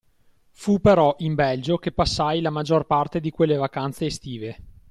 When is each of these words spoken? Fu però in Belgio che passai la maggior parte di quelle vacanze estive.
Fu 0.49 0.79
però 0.81 1.15
in 1.19 1.35
Belgio 1.35 1.77
che 1.77 1.91
passai 1.91 2.41
la 2.41 2.49
maggior 2.49 2.87
parte 2.87 3.19
di 3.19 3.29
quelle 3.29 3.55
vacanze 3.55 4.07
estive. 4.07 4.57